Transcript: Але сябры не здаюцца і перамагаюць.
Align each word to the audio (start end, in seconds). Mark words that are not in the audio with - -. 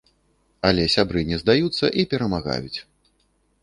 Але 0.69 0.83
сябры 0.95 1.19
не 1.33 1.39
здаюцца 1.43 1.93
і 1.99 2.09
перамагаюць. 2.15 2.79